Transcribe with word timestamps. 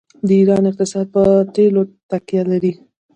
د 0.27 0.29
ایران 0.39 0.63
اقتصاد 0.69 1.05
په 1.15 1.23
تیلو 1.55 1.81
تکیه 2.09 2.43
لري. 2.51 2.73